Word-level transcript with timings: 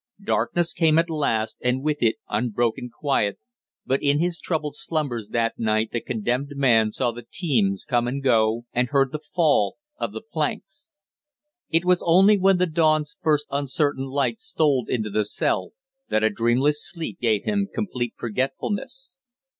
Darkness 0.25 0.73
came 0.73 0.97
at 0.97 1.11
last 1.11 1.57
and 1.61 1.83
with 1.83 2.01
it 2.01 2.15
unbroken 2.27 2.89
quiet, 2.89 3.37
but 3.85 4.01
in 4.01 4.19
his 4.19 4.39
troubled 4.39 4.73
slumbers 4.75 5.29
that 5.29 5.59
night 5.59 5.91
the 5.91 6.01
condemned 6.01 6.53
man 6.55 6.91
saw 6.91 7.11
the 7.11 7.21
teams 7.31 7.85
come 7.85 8.07
and 8.07 8.23
go, 8.23 8.65
and 8.73 8.87
heard 8.87 9.11
the 9.11 9.19
fall 9.19 9.77
of 9.97 10.11
the 10.11 10.19
planks. 10.21 10.93
It 11.69 11.85
was 11.85 12.03
only 12.03 12.35
when 12.39 12.57
the 12.57 12.65
dawn's 12.65 13.15
first 13.21 13.45
uncertain 13.51 14.05
light 14.05 14.39
stole 14.41 14.85
into 14.87 15.11
the 15.11 15.23
cell 15.23 15.73
that 16.09 16.23
a 16.23 16.31
dreamless 16.31 16.79
sleep 16.83 17.19
gave 17.19 17.43
him 17.43 17.69
complete 17.71 18.15
forgetfulness. 18.17 19.19